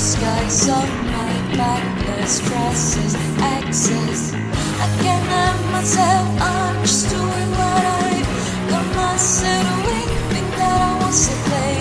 [0.00, 4.32] skies, sunlight, backless dresses, exes.
[4.32, 8.24] I can't help myself, I'm just doing what I
[8.70, 11.76] got myself awake, think that I want to play.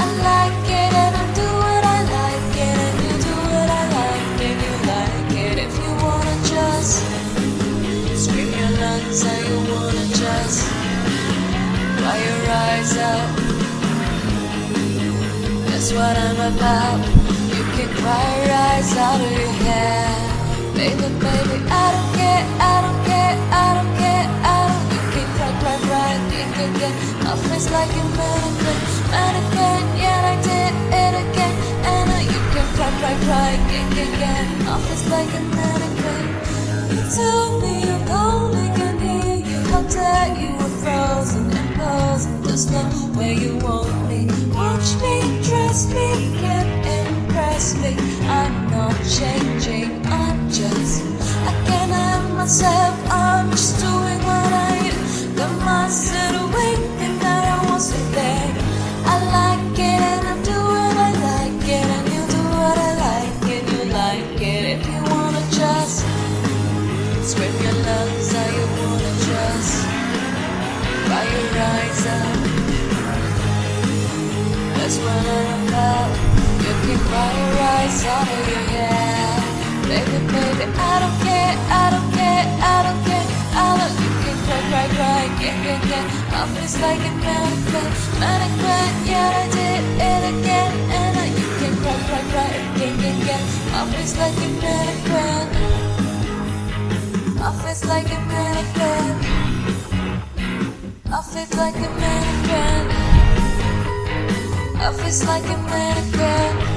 [0.00, 3.84] I like it and I do what I like it, and you do what I
[4.00, 5.56] like and you like it.
[5.68, 7.04] If you wanna just
[8.24, 10.64] scream your lungs out, you wanna just
[12.00, 13.28] cry your eyes out.
[15.68, 17.19] That's what I'm about.
[20.80, 25.52] Baby, baby, I don't care, I don't care, I don't care, I don't can cry,
[25.60, 28.78] cry, cry, you can get my face like a mannequin,
[29.12, 30.72] mannequin, yeah, I did
[31.04, 31.54] it again.
[31.84, 34.08] And you can cry, cry, cry, can get
[34.64, 36.24] my face like a mannequin.
[36.96, 38.04] You tell me you're
[38.72, 39.60] can hear you.
[39.68, 42.82] How dare you were frozen and posing, there's no
[43.20, 44.32] you want me.
[44.56, 46.66] Watch me, dress me, get
[47.04, 47.92] impress me.
[48.28, 50.09] I'm not changing,
[50.50, 51.04] Just.
[51.46, 55.36] I can't help myself, I'm just doing what I do.
[55.36, 58.50] Got myself away, and that I to stay.
[59.06, 62.90] I like it, and I do what I like it, and you do what I
[63.06, 64.62] like, and you like it.
[64.74, 66.02] If you wanna just
[67.30, 69.74] scream your lungs out, you wanna just
[71.06, 72.38] cry your eyes out.
[74.74, 76.10] That's what I'm about.
[76.64, 78.69] You can cry your eyes out of your.
[79.90, 83.26] Baby, baby, I don't care, I don't care, I don't care.
[83.58, 86.04] I don't, you can cry, cry, cry, yeah, yeah, yeah.
[86.30, 87.90] My face like a mannequin,
[88.22, 90.72] mannequin, yeah, I did it again.
[90.94, 93.42] And uh, you can cry, cry, cry, again, again, again.
[93.74, 95.46] My face like a mannequin.
[97.40, 99.14] My face like a mannequin.
[101.10, 102.84] My face like a mannequin.
[104.82, 106.69] I feel like a mannequin.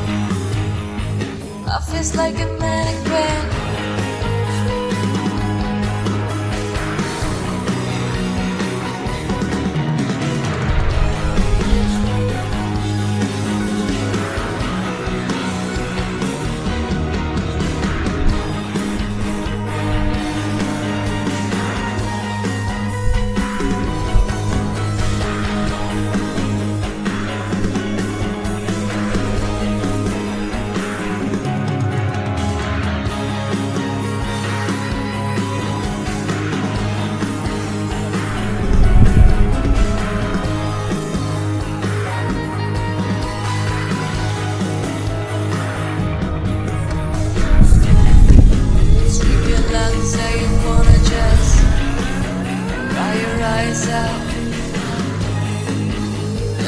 [1.75, 3.62] I feel like a mannequin.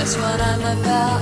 [0.05, 1.21] That's what I'm about.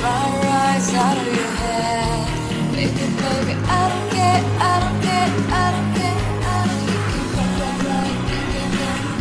[0.00, 2.26] Cry your eyes out of your head.
[2.74, 6.98] Baby, baby, I don't care, I don't care, I don't care, I don't You
[7.34, 7.50] can
[8.30, 8.68] you can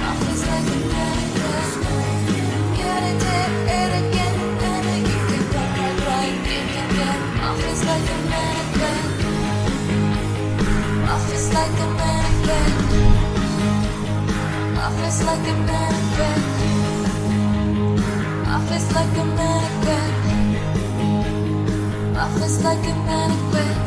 [0.01, 1.69] my face like a mannequin.
[2.81, 4.35] Yeah, did it again,
[4.69, 6.90] and you can you can
[7.38, 9.06] my face like a mannequin.
[11.06, 11.78] My face like
[15.46, 15.47] a.
[15.67, 16.47] My.
[22.67, 23.87] Like a mannequin.